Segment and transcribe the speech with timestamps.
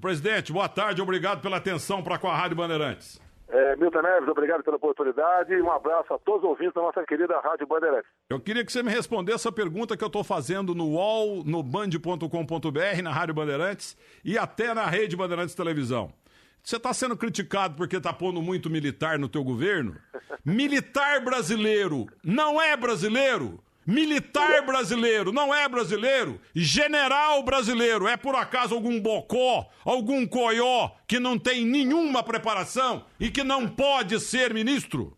[0.00, 3.20] Presidente, boa tarde, obrigado pela atenção para com a Rádio Bandeirantes.
[3.48, 7.04] É, Milton Neves, obrigado pela oportunidade e um abraço a todos os ouvintes da nossa
[7.04, 8.08] querida Rádio Bandeirantes.
[8.28, 11.62] Eu queria que você me respondesse a pergunta que eu estou fazendo no UOL, no
[11.62, 16.12] band.com.br, na Rádio Bandeirantes e até na Rede Bandeirantes Televisão.
[16.62, 19.96] Você está sendo criticado porque está pondo muito militar no teu governo?
[20.44, 23.58] militar brasileiro não é brasileiro?
[23.86, 26.38] Militar brasileiro não é brasileiro?
[26.54, 33.30] General brasileiro é por acaso algum bocó, algum coió que não tem nenhuma preparação e
[33.30, 35.16] que não pode ser ministro?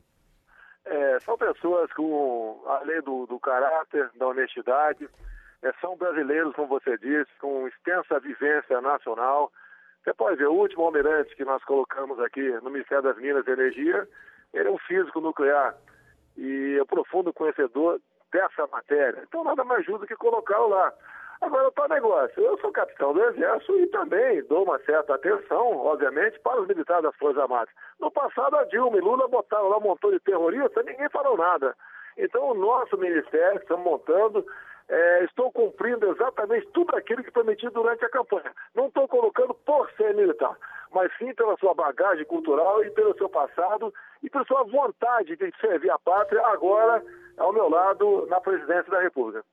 [0.84, 5.08] É, são pessoas com, além do, do caráter, da honestidade,
[5.62, 9.52] é, são brasileiros, como você disse, com extensa vivência nacional.
[10.02, 13.50] Você pode ver, o último almirante que nós colocamos aqui no Ministério das Minas e
[13.50, 14.08] Energia,
[14.52, 15.76] ele é um físico nuclear
[16.36, 18.00] e é profundo conhecedor
[18.32, 19.22] dessa matéria.
[19.28, 20.92] Então nada mais justo que colocá-lo lá.
[21.42, 26.38] Agora, o negócio, eu sou capitão do Exército e também dou uma certa atenção, obviamente,
[26.38, 27.74] para os militares das Forças Armadas.
[27.98, 31.74] No passado, a Dilma e Lula botaram lá um montão de terroristas, ninguém falou nada.
[32.16, 34.46] Então, o nosso ministério, estamos montando,
[34.88, 38.52] é, estou cumprindo exatamente tudo aquilo que prometi durante a campanha.
[38.72, 40.56] Não estou colocando por ser militar,
[40.92, 45.52] mas sim pela sua bagagem cultural e pelo seu passado e pela sua vontade de
[45.60, 47.02] servir a pátria agora
[47.36, 49.44] ao meu lado na presidência da República.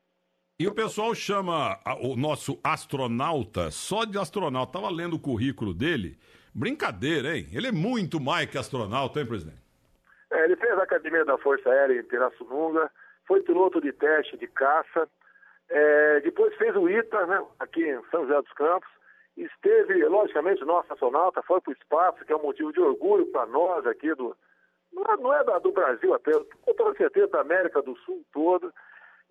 [0.60, 4.78] E o pessoal chama o nosso astronauta só de astronauta.
[4.78, 6.18] Estava lendo o currículo dele.
[6.54, 7.48] Brincadeira, hein?
[7.54, 9.62] Ele é muito mais que astronauta, hein, presidente?
[10.32, 12.92] É, ele fez a Academia da Força Aérea em Pirassununga,
[13.26, 15.08] foi piloto de teste de caça,
[15.70, 18.90] é, depois fez o ITA, né, aqui em São José dos Campos,
[19.38, 23.46] esteve, logicamente, nosso astronauta foi para o espaço, que é um motivo de orgulho para
[23.46, 24.36] nós aqui do,
[24.92, 28.74] não é, é do Brasil apenas, com toda certeza da América do Sul todo,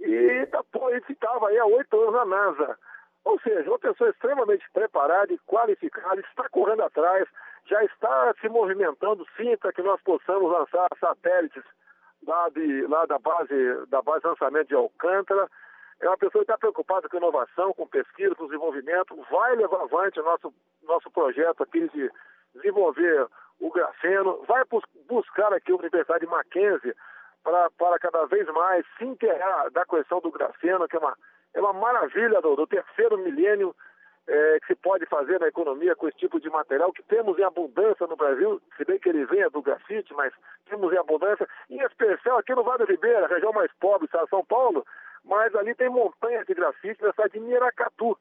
[0.01, 2.79] e tá, ele estava aí há oito anos na NASA.
[3.25, 7.29] Ou seja, uma pessoa extremamente preparada e qualificada, está correndo atrás,
[7.67, 11.63] já está se movimentando sim para que nós possamos lançar satélites
[12.27, 15.49] lá, de, lá da base da base de lançamento de Alcântara.
[16.01, 20.21] É uma pessoa que está preocupada com inovação, com pesquisa, com desenvolvimento, vai levar avante
[20.21, 22.11] o nosso, nosso projeto aqui de
[22.55, 23.27] desenvolver
[23.61, 24.63] o grafeno, vai
[25.09, 26.95] buscar aqui a Universidade de Mackenzie
[27.43, 31.17] para, para cada vez mais se inteirar da questão do grafeno, que é uma,
[31.55, 33.75] é uma maravilha do, do terceiro milênio
[34.29, 37.43] é, que se pode fazer na economia com esse tipo de material, que temos em
[37.43, 40.33] abundância no Brasil, se bem que ele venha do grafite, mas
[40.69, 44.45] temos em abundância, em especial aqui no Vale do Ribeira, região mais pobre, de São
[44.45, 44.85] Paulo,
[45.25, 48.19] mas ali tem montanhas de grafite na cidade de Miracatu.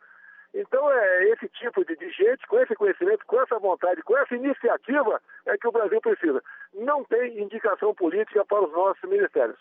[0.53, 4.35] Então, é esse tipo de, de gente, com esse conhecimento, com essa vontade, com essa
[4.35, 6.41] iniciativa, é que o Brasil precisa.
[6.73, 9.57] Não tem indicação política para os nossos ministérios.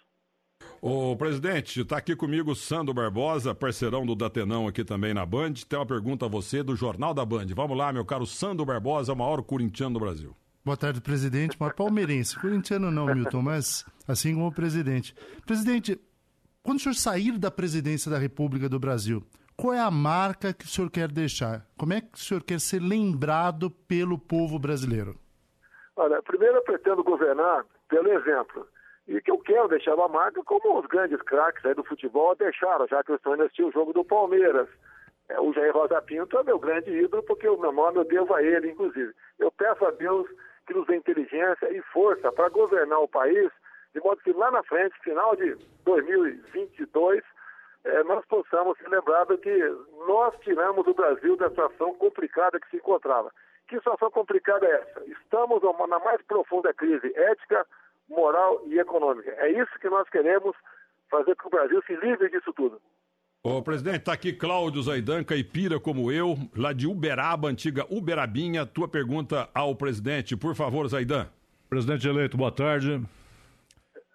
[0.80, 5.54] O presidente, está aqui comigo Sandro Barbosa, parceirão do Datenão aqui também na Band.
[5.68, 7.46] Tem uma pergunta a você do Jornal da Band.
[7.54, 10.36] Vamos lá, meu caro Sandro Barbosa, o maior corintiano do Brasil.
[10.64, 11.56] Boa tarde, presidente.
[11.58, 12.38] Maior palmeirense.
[12.38, 15.14] Corintiano não, Milton, mas assim como o presidente.
[15.44, 15.98] Presidente,
[16.62, 19.22] quando o senhor sair da presidência da República do Brasil,
[19.56, 21.66] qual é a marca que o senhor quer deixar?
[21.78, 25.16] Como é que o senhor quer ser lembrado pelo povo brasileiro?
[25.96, 28.68] Olha, primeiro eu pretendo governar pelo exemplo.
[29.08, 33.02] E que eu quero deixar uma marca como os grandes craques do futebol deixaram, já
[33.02, 34.68] que eu estou indo o jogo do Palmeiras.
[35.28, 38.34] É, o Jair Rosa Pinto é meu grande ídolo, porque o meu nome eu devo
[38.34, 39.12] a ele, inclusive.
[39.38, 40.28] Eu peço a Deus
[40.66, 43.50] que nos dê inteligência e força para governar o país,
[43.94, 47.22] de modo que lá na frente, final de 2022,
[47.86, 49.56] é, nós possamos ser lembrados que
[50.06, 53.32] nós tiramos o Brasil da situação complicada que se encontrava.
[53.68, 55.04] Que situação complicada é essa?
[55.06, 57.66] Estamos na mais profunda crise ética,
[58.08, 59.30] moral e econômica.
[59.38, 60.54] É isso que nós queremos
[61.10, 62.80] fazer com que o Brasil se livre disso tudo.
[63.42, 68.66] Ô, presidente, está aqui Cláudio Zaidan, caipira como eu, lá de Uberaba, antiga Uberabinha.
[68.66, 71.28] Tua pergunta ao presidente, por favor, Zaidan.
[71.68, 73.00] Presidente eleito, boa tarde.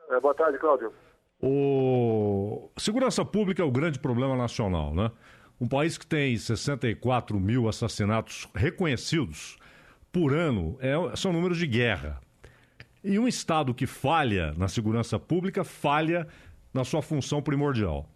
[0.09, 0.91] É, boa tarde, Cláudio.
[1.41, 2.69] O...
[2.77, 5.11] Segurança pública é o grande problema nacional, né?
[5.59, 9.57] Um país que tem 64 mil assassinatos reconhecidos
[10.11, 10.93] por ano é...
[11.15, 12.21] são números de guerra.
[13.03, 16.27] E um Estado que falha na segurança pública falha
[16.71, 18.07] na sua função primordial.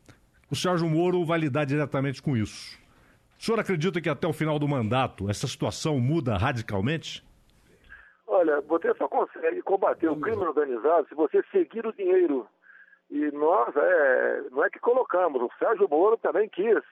[0.50, 2.78] O Sérgio Moro vai lidar diretamente com isso.
[3.40, 7.26] O senhor acredita que até o final do mandato essa situação muda radicalmente?
[8.28, 12.48] Olha, você só consegue combater o crime organizado se você seguir o dinheiro
[13.10, 16.84] e nós, é, não é que colocamos, o Sérgio Moro também quis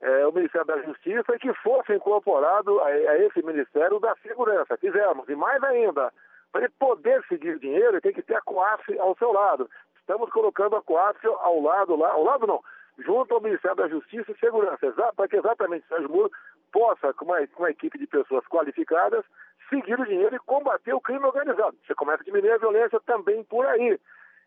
[0.00, 4.76] é, o Ministério da Justiça que fosse incorporado a, a, esse Ministério da Segurança.
[4.76, 6.12] Fizemos, e mais ainda,
[6.50, 9.70] para ele poder seguir dinheiro, ele tem que ter a COAF ao seu lado.
[10.00, 12.60] Estamos colocando a COAF ao lado lá, ao lado não,
[12.98, 16.30] junto ao Ministério da Justiça e Segurança, para que exatamente o Sérgio Moro
[16.72, 19.24] possa, com uma, com uma equipe de pessoas qualificadas,
[19.68, 21.76] seguir o dinheiro e combater o crime organizado.
[21.86, 23.98] Você começa a diminuir a violência também por aí.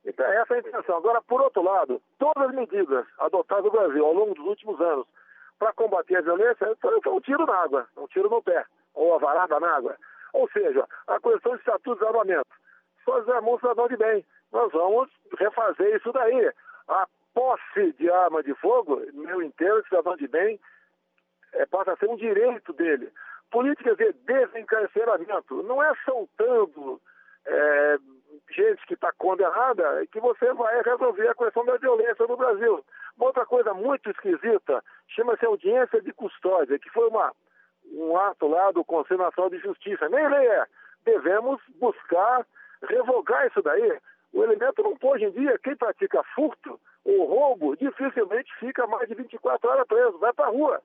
[0.05, 0.97] Então, essa é a intenção.
[0.97, 5.07] Agora, por outro lado, todas as medidas adotadas no Brasil ao longo dos últimos anos
[5.57, 9.17] para combater a violência foi um tiro na água, um tiro no pé, ou a
[9.17, 9.95] varada na água.
[10.33, 12.49] Ou seja, a questão de estatutos de armamento.
[13.03, 14.25] Só um cidadão de bem.
[14.51, 15.09] Nós vamos
[15.39, 16.51] refazer isso daí.
[16.87, 20.59] A posse de arma de fogo, meu entendo, cidadão de bem,
[21.53, 23.11] é, passa a ser um direito dele.
[23.51, 26.99] Políticas de desencarceramento, não é soltando
[27.45, 27.97] é,
[28.49, 32.83] gente que está condenada que você vai resolver a questão da violência no Brasil.
[33.17, 37.31] Uma outra coisa muito esquisita chama-se audiência de custódia, que foi uma,
[37.91, 40.09] um ato lá do Conselho Nacional de Justiça.
[40.09, 40.65] Nem lei é.
[41.05, 42.45] Devemos buscar
[42.87, 43.99] revogar isso daí.
[44.33, 49.15] O elemento não hoje em dia, quem pratica furto ou roubo, dificilmente fica mais de
[49.15, 50.81] 24 horas preso, vai para a rua.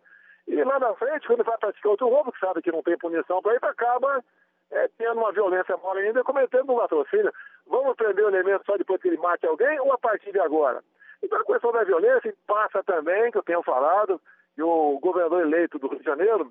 [0.47, 3.41] E lá na frente, quando vai praticar outro roubo, que sabe que não tem punição
[3.41, 4.23] para isso, acaba
[4.71, 7.33] é, tendo uma violência maior ainda cometendo um latrocínio.
[7.67, 10.83] Vamos prender o elemento só depois que ele mate alguém ou a partir de agora?
[11.23, 14.21] Então a questão da violência passa também, que eu tenho falado,
[14.57, 16.51] e o governador eleito do Rio de Janeiro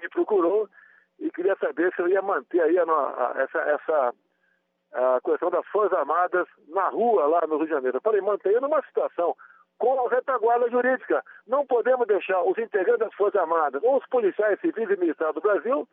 [0.00, 0.68] me procurou
[1.18, 4.14] e queria saber se eu ia manter aí a, a, essa, essa
[4.92, 7.98] a questão das Forças Armadas na rua lá no Rio de Janeiro.
[7.98, 9.36] Eu falei, mantenha numa situação
[9.78, 11.22] com a retaguarda jurídica.
[11.46, 15.40] Não podemos deixar os integrantes das Forças Armadas ou os policiais civis e militares do
[15.40, 15.88] Brasil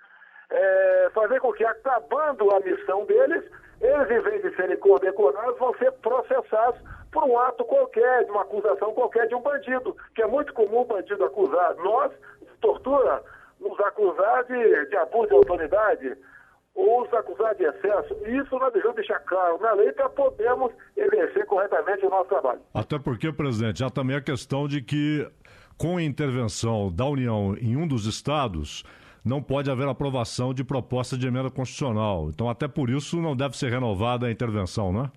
[0.50, 3.44] é, fazer com que, acabando a missão deles,
[3.81, 6.80] eles, em vez de serem condecorados, vão ser processados
[7.12, 10.81] por um ato qualquer, de uma acusação qualquer de um bandido, que é muito comum
[10.81, 12.12] o bandido acusar nós
[12.42, 13.24] de tortura,
[13.59, 16.18] nos acusar de, de abuso de autoridade
[16.74, 18.13] ou os acusar de excesso.
[18.27, 22.59] Isso nós devemos deixar claro na lei para podermos exercer corretamente o nosso trabalho.
[22.74, 25.25] Até porque, presidente, há também a questão de que,
[25.77, 28.83] com a intervenção da União em um dos estados,
[29.25, 32.30] não pode haver aprovação de proposta de emenda constitucional.
[32.30, 35.12] Então, até por isso, não deve ser renovada a intervenção, não é?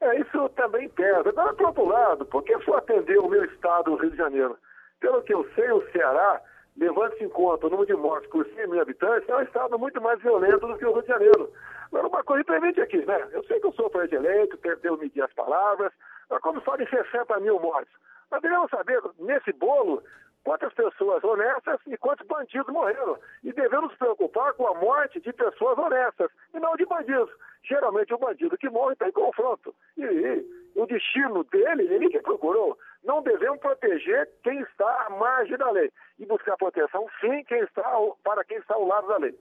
[0.00, 1.28] É, isso também pesa.
[1.28, 4.56] Agora, por outro lado, porque eu atender o meu estado, o Rio de Janeiro,
[5.00, 6.40] pelo que eu sei, o Ceará,
[6.76, 10.00] levando-se em conta o número de mortes por 100 mil habitantes, é um estado muito
[10.00, 11.52] mais violento do que o Rio de Janeiro.
[11.88, 13.28] Agora, uma coisa intermente aqui, né?
[13.32, 15.92] Eu sei que eu sou presidente eleito, devo medir as palavras,
[16.30, 17.92] mas quando fala em 60 mil mortes,
[18.30, 20.02] nós devemos saber, nesse bolo,
[20.48, 23.18] quantas pessoas honestas e quantos bandidos morreram.
[23.44, 27.30] E devemos nos preocupar com a morte de pessoas honestas e não de bandidos.
[27.62, 29.74] Geralmente o bandido que morre está em confronto.
[29.98, 32.78] E, e, o destino dele, ele que procurou.
[33.04, 37.82] Não devemos proteger quem está à margem da lei e buscar proteção, sim, quem está
[38.24, 39.38] para quem está ao lado da lei.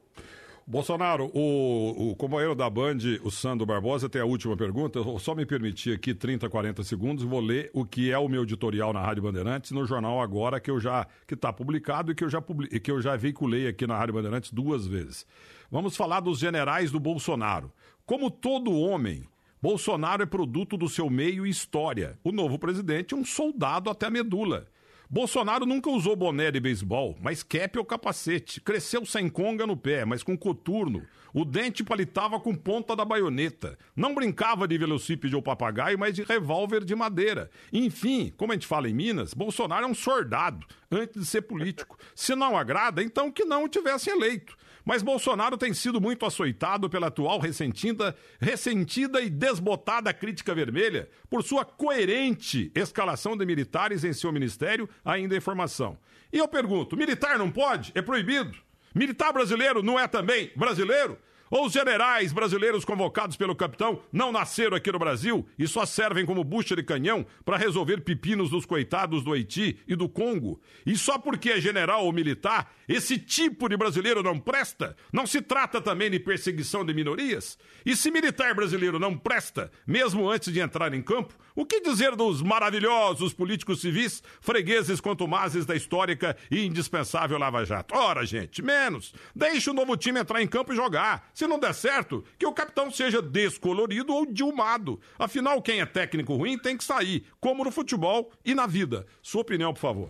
[0.70, 5.00] Bolsonaro, o, o companheiro da Band, o Sandro Barbosa, tem a última pergunta.
[5.00, 7.24] Eu só me permitir aqui 30, 40 segundos.
[7.24, 10.70] Vou ler o que é o meu editorial na Rádio Bandeirantes, no jornal agora, que
[10.70, 13.88] eu já que está publicado e que eu, já publi, que eu já veiculei aqui
[13.88, 15.26] na Rádio Bandeirantes duas vezes.
[15.72, 17.72] Vamos falar dos generais do Bolsonaro.
[18.06, 19.24] Como todo homem,
[19.62, 22.20] Bolsonaro é produto do seu meio e história.
[22.26, 24.68] O novo presidente é um soldado até a medula.
[25.10, 28.60] Bolsonaro nunca usou boné de beisebol, mas cap ou capacete.
[28.60, 31.02] Cresceu sem conga no pé, mas com coturno.
[31.34, 33.78] O dente palitava com ponta da baioneta.
[33.96, 37.50] Não brincava de velocípede ou papagaio, mas de revólver de madeira.
[37.72, 41.98] Enfim, como a gente fala em Minas, Bolsonaro é um soldado antes de ser político.
[42.14, 44.57] Se não agrada, então que não o tivesse eleito.
[44.88, 51.44] Mas Bolsonaro tem sido muito açoitado pela atual ressentida, ressentida e desbotada crítica vermelha por
[51.44, 55.98] sua coerente escalação de militares em seu ministério, ainda em formação.
[56.32, 57.92] E eu pergunto: militar não pode?
[57.96, 58.58] É proibido?
[58.96, 61.20] Militar brasileiro não é também brasileiro?
[61.50, 66.26] Ou os generais brasileiros convocados pelo capitão não nasceram aqui no Brasil e só servem
[66.26, 70.60] como bucha de canhão para resolver pepinos dos coitados do Haiti e do Congo?
[70.86, 74.96] E só porque é general ou militar, esse tipo de brasileiro não presta?
[75.12, 77.58] Não se trata também de perseguição de minorias?
[77.86, 82.16] E se militar brasileiro não presta, mesmo antes de entrar em campo, o que dizer
[82.16, 87.96] dos maravilhosos políticos civis, fregueses contumazes da histórica e indispensável Lava Jato?
[87.96, 89.14] Ora, gente, menos.
[89.36, 91.30] Deixe o novo time entrar em campo e jogar.
[91.38, 95.00] Se não der certo, que o capitão seja descolorido ou dilmado.
[95.20, 99.06] Afinal, quem é técnico ruim tem que sair, como no futebol e na vida.
[99.22, 100.10] Sua opinião, por favor.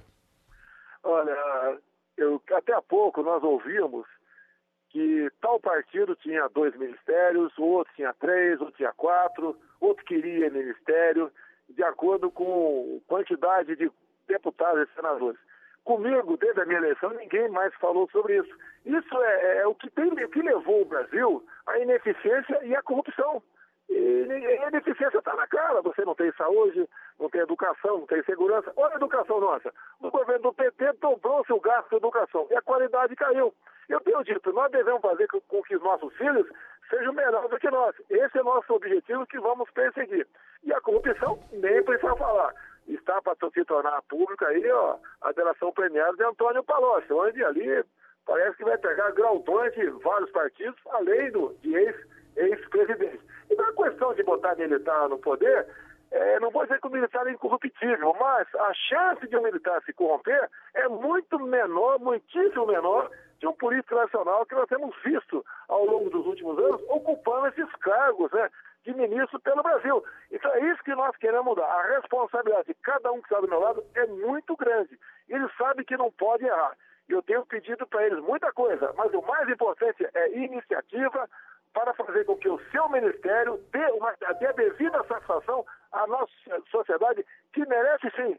[1.03, 1.79] Olha,
[2.15, 4.07] eu, até há pouco nós ouvimos
[4.89, 10.49] que tal partido tinha dois ministérios, o outro tinha três, outro tinha quatro, outro queria
[10.49, 11.29] ministério,
[11.67, 13.91] de acordo com quantidade de
[14.29, 15.39] deputados e senadores.
[15.87, 18.53] Comigo, desde a minha eleição, ninguém mais falou sobre isso.
[18.85, 22.75] Isso é, é, é o que, tem, o que levou o Brasil à ineficiência e
[22.75, 23.41] à corrupção.
[23.89, 24.27] E
[24.65, 25.81] a ineficiência está na cara.
[25.81, 26.85] Você não tem saúde,
[27.17, 28.69] não tem educação, não tem segurança.
[28.75, 29.73] Olha a educação nossa.
[30.01, 32.47] O governo do PT dobrou-se o gasto com educação.
[32.51, 33.53] E a qualidade caiu.
[33.87, 36.49] Eu tenho dito, nós devemos fazer com que os nossos filhos
[36.89, 37.95] sejam melhores do que nós.
[38.09, 40.27] Esse é o nosso objetivo que vamos perseguir.
[40.65, 42.53] E a corrupção, nem precisa falar.
[42.87, 47.83] Está para se tornar pública aí, ó, a delação premiada de Antônio Palocci, onde ali
[48.25, 53.15] parece que vai pegar grautões de vários partidos, além do, de ex-presidente.
[53.15, 55.67] Ex então a questão de botar militar no poder,
[56.11, 59.81] é, não vou dizer que o militar é incorruptível, mas a chance de um militar
[59.83, 65.45] se corromper é muito menor, muitíssimo menor, de um político nacional que nós temos visto
[65.67, 68.49] ao longo dos últimos anos ocupando esses cargos né,
[68.87, 70.01] de ministro pelo Brasil.
[70.31, 71.65] Então é isso que nós queremos mudar.
[71.65, 74.97] A responsabilidade de cada um que está do meu lado é muito grande.
[75.27, 76.75] Ele sabe que não pode errar.
[77.09, 81.29] Eu tenho pedido para eles muita coisa, mas o mais importante é iniciativa
[81.73, 86.31] para fazer com que o seu ministério dê, uma, dê a devida satisfação à nossa
[86.71, 88.37] sociedade, que merece sim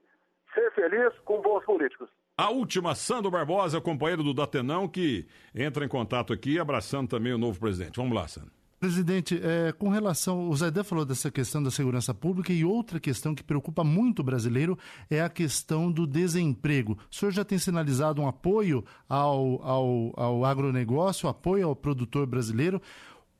[0.55, 2.09] ser feliz com bons políticos.
[2.37, 7.39] A última, Sandro Barbosa, companheiro do Datenão, que entra em contato aqui, abraçando também o
[7.39, 7.97] novo presidente.
[7.97, 8.53] Vamos lá, Sandro.
[8.79, 10.49] Presidente, é, com relação.
[10.49, 14.25] O Zaidan falou dessa questão da segurança pública e outra questão que preocupa muito o
[14.25, 14.79] brasileiro
[15.11, 16.97] é a questão do desemprego.
[17.11, 22.81] O senhor já tem sinalizado um apoio ao, ao, ao agronegócio, apoio ao produtor brasileiro.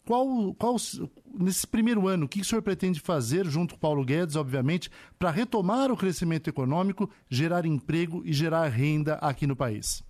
[0.05, 0.75] Qual, qual,
[1.33, 5.31] nesse primeiro ano, o que o senhor pretende fazer, junto com Paulo Guedes, obviamente, para
[5.31, 10.03] retomar o crescimento econômico, gerar emprego e gerar renda aqui no país?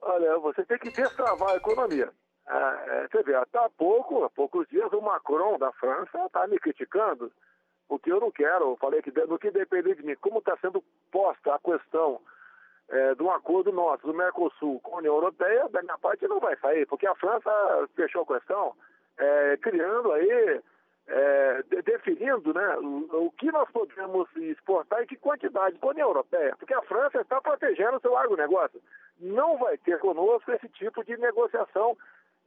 [0.00, 2.10] Olha, você tem que destravar a economia.
[2.46, 6.58] É, você vê, até há pouco, há poucos dias, o Macron da França está me
[6.58, 7.32] criticando,
[7.88, 10.84] porque eu não quero, eu falei que no que depender de mim, como está sendo
[11.10, 12.20] posta a questão
[12.88, 16.56] é, do acordo nosso do Mercosul com a União Europeia, da minha parte não vai
[16.56, 17.50] sair, porque a França
[17.94, 18.74] fechou a questão
[19.16, 20.60] é, criando aí,
[21.06, 26.08] é, definindo né, o, o, que nós podemos exportar e que quantidade com a União
[26.08, 28.82] Europeia, porque a França está protegendo o seu agronegócio.
[29.18, 32.02] Não vai ter conosco esse tipo de negociação que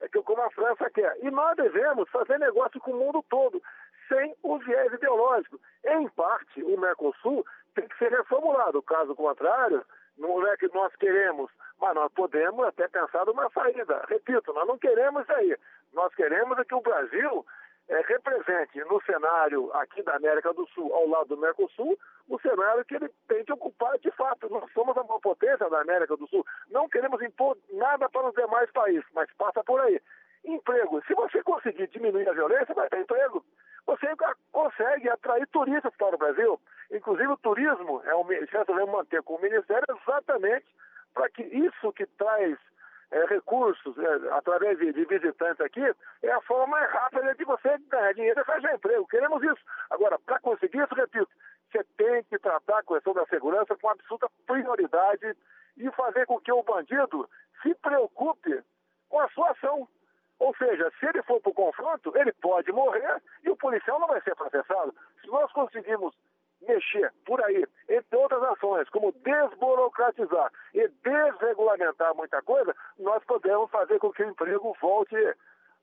[0.09, 1.17] como a França quer.
[1.21, 3.61] E nós devemos fazer negócio com o mundo todo,
[4.07, 5.59] sem o viés ideológico.
[5.85, 7.45] Em parte, o Mercosul
[7.75, 8.81] tem que ser reformulado.
[8.81, 9.83] Caso contrário,
[10.17, 14.03] não é que nós queremos, mas nós podemos até pensar numa saída.
[14.07, 15.55] Repito, nós não queremos aí.
[15.93, 17.45] Nós queremos é que o Brasil
[17.89, 22.84] é, represente no cenário aqui da América do Sul, ao lado do Mercosul, o cenário
[22.86, 24.50] que ele tem que ocupar de fato.
[24.50, 26.46] Nós somos a maior potência da América do Sul.
[26.70, 30.01] Não queremos impor nada para os demais países, mas passa por aí.
[30.44, 31.01] Emprego.
[31.08, 33.44] Se você conseguir diminuir a violência, vai ter emprego.
[33.86, 34.08] Você
[34.51, 36.60] consegue atrair turistas para o Brasil.
[36.91, 40.65] Inclusive, o turismo é um, já devemos manter com o Ministério exatamente
[41.13, 42.58] para que isso que traz
[43.11, 45.81] é, recursos é, através de, de, visitantes aqui
[46.23, 49.07] é a forma mais rápida de você ganhar dinheiro e fazer emprego.
[49.07, 49.61] Queremos isso.
[49.89, 51.29] Agora, para conseguir isso, repito,
[51.71, 55.35] você tem que tratar a questão da segurança com absoluta prioridade
[55.77, 57.29] e fazer com que o bandido
[57.61, 58.61] se preocupe
[59.09, 59.87] com a sua ação.
[60.39, 64.07] Ou seja, se ele for para o confronto, ele pode morrer e o policial não
[64.07, 64.93] vai ser processado.
[65.21, 66.13] Se nós conseguimos
[66.67, 74.00] mexer por aí, entre outras ações, como desburocratizar e desregulamentar muita coisa, nós podemos fazer
[74.00, 75.15] com que o emprego volte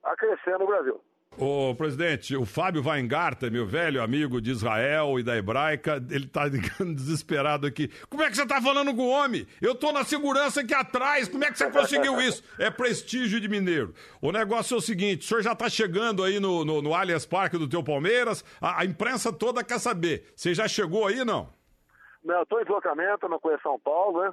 [0.03, 1.01] a crescer no Brasil.
[1.37, 6.47] Ô, presidente, o Fábio Weingarten, meu velho amigo de Israel e da Hebraica, ele tá
[6.95, 7.89] desesperado aqui.
[8.09, 9.45] Como é que você tá falando com o homem?
[9.61, 12.41] Eu tô na segurança aqui atrás, como é que você conseguiu isso?
[12.57, 13.93] É prestígio de mineiro.
[14.21, 17.25] O negócio é o seguinte, o senhor já tá chegando aí no, no, no Allianz
[17.25, 20.31] Parque do teu Palmeiras, a, a, imprensa toda quer saber.
[20.37, 21.49] Você já chegou aí, não?
[22.23, 24.31] Não, eu tô em deslocamento, não conheço São Paulo, né?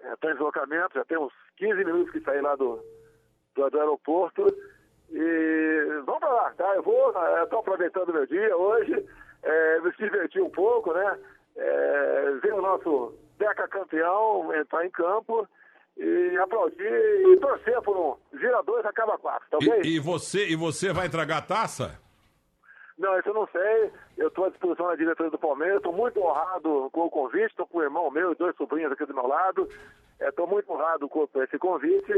[0.00, 2.82] É, tô em deslocamento, já tem uns 15 minutos que saí lá do,
[3.54, 4.46] do, do aeroporto.
[6.88, 9.06] Vou, estou aproveitando meu dia hoje,
[9.42, 11.18] é, me divertir um pouco, né?
[11.54, 15.46] É, ver o nosso Deca campeão entrar em campo
[15.98, 19.82] e aplaudir e torcer por um gira dois, acaba quatro, tá ok?
[19.84, 22.00] E, e, você, e você vai entregar a taça?
[22.96, 23.92] Não, isso eu não sei.
[24.16, 25.76] Eu estou à disposição da diretoria do Palmeiras.
[25.76, 27.50] Estou muito honrado com o convite.
[27.50, 29.68] Estou com o irmão meu e dois sobrinhos aqui do meu lado.
[30.18, 32.14] Estou é, muito honrado com esse convite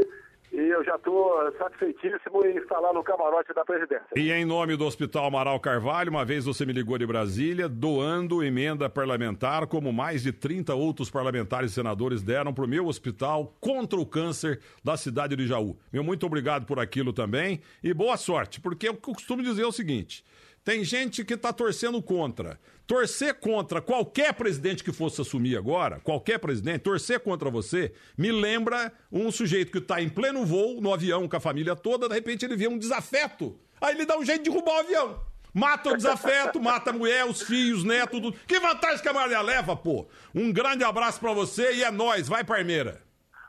[0.51, 4.07] e eu já estou satisfeitíssimo em lá no camarote da presidência.
[4.15, 8.43] E em nome do Hospital Amaral Carvalho, uma vez você me ligou de Brasília, doando
[8.43, 13.55] emenda parlamentar, como mais de 30 outros parlamentares e senadores deram para o meu hospital
[13.59, 15.77] contra o câncer da cidade de Jaú.
[15.91, 20.23] Meu muito obrigado por aquilo também e boa sorte, porque eu costumo dizer o seguinte.
[20.63, 22.59] Tem gente que está torcendo contra.
[22.85, 28.91] Torcer contra qualquer presidente que fosse assumir agora, qualquer presidente, torcer contra você, me lembra
[29.11, 32.45] um sujeito que está em pleno voo, no avião com a família toda, de repente
[32.45, 33.57] ele vê um desafeto.
[33.79, 35.19] Aí ele dá um jeito de derrubar o avião.
[35.53, 38.37] Mata o desafeto, mata a mulher, os filhos, os netos, tudo.
[38.45, 40.07] Que vantagem que a Maria leva, pô?
[40.35, 43.01] Um grande abraço para você e é nós, vai Parmeira.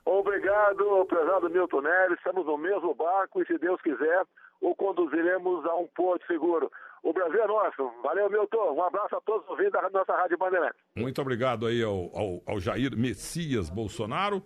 [0.05, 2.19] Obrigado, prezado Milton Neves.
[2.19, 4.23] Estamos no mesmo barco e, se Deus quiser,
[4.61, 6.71] o conduziremos a um porto seguro.
[7.03, 7.91] O Brasil é nosso.
[8.03, 8.75] Valeu, Milton.
[8.75, 10.81] Um abraço a todos os ouvintes da nossa Rádio Bandeirantes.
[10.97, 14.43] Muito obrigado aí ao, ao, ao Jair Messias Bolsonaro.